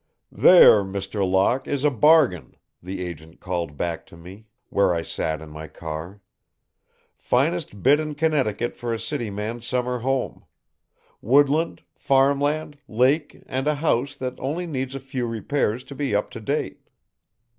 [0.31, 1.23] "There, Mr.
[1.29, 5.67] Locke, is a bargain," the agent called back to me, where I sat in my
[5.67, 6.21] car.
[7.15, 10.43] "Finest bit in Connecticut for a city man's summer home!
[11.21, 16.15] Woodland, farm land, lake and a house that only needs a few repairs to be
[16.15, 16.81] up to date.